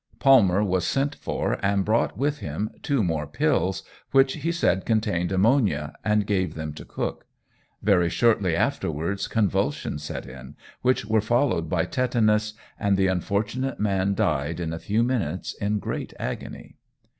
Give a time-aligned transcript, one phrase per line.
[0.17, 5.31] Palmer was sent for, and brought with him two more pills, which he said contained
[5.31, 7.27] ammonia, and gave them to Cook.
[7.83, 14.15] Very shortly afterwards convulsions set in, which were followed by tetanus, and the unfortunate man
[14.15, 16.77] died in a few minutes in great agony.